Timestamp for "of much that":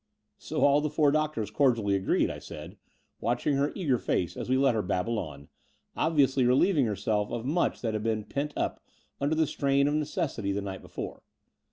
7.31-7.93